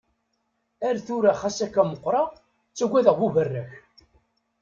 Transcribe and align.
Ar 0.87 0.97
tura 1.05 1.33
xas 1.39 1.57
akka 1.65 1.83
meqqreɣ, 1.85 2.27
ttaggadeɣ 2.33 3.15
buberrak. 3.21 3.71